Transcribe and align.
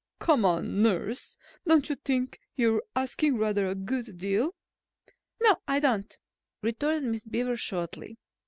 "Come 0.17 0.41
now, 0.41 0.61
nurse, 0.61 1.37
don't 1.67 1.87
you 1.87 1.95
think 1.95 2.39
you're 2.55 2.81
asking 2.95 3.37
rather 3.37 3.67
a 3.67 3.75
good 3.75 4.17
deal?" 4.17 4.55
"No, 5.43 5.57
I 5.67 5.79
don't," 5.79 6.17
retorted 6.63 7.03
Miss 7.03 7.23
Beaver 7.23 7.55
shortly. 7.55 8.17